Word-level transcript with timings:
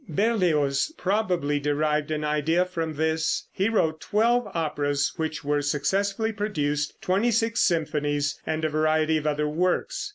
Berlioz 0.09 0.91
probably 0.97 1.59
derived 1.59 2.09
an 2.09 2.23
idea 2.23 2.65
from 2.65 2.95
this. 2.95 3.43
He 3.51 3.69
wrote 3.69 4.01
twelve 4.01 4.47
operas 4.55 5.13
which 5.17 5.43
were 5.43 5.61
successfully 5.61 6.31
produced, 6.31 6.99
twenty 7.03 7.29
six 7.29 7.61
symphonies 7.61 8.39
and 8.43 8.65
a 8.65 8.69
variety 8.69 9.17
of 9.17 9.27
other 9.27 9.47
works. 9.47 10.09